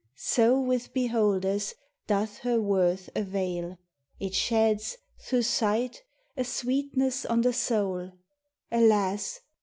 [0.15, 1.75] So with beholders
[2.07, 3.77] doth her worth avail,
[4.19, 6.01] It sheds, thro' sight,
[6.35, 8.13] a sweetness on the soul,
[8.71, 9.41] (Alas!